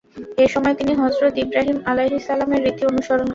এ 0.37 0.45
সময় 0.53 0.75
তিনি 0.79 0.93
হযরত 1.01 1.33
ইব্রাহীম 1.37 1.77
আলাইহিস 1.91 2.21
সালাম-এর 2.27 2.61
রীতি 2.65 2.83
অনুসরণ 2.85 3.17
করেন। 3.17 3.29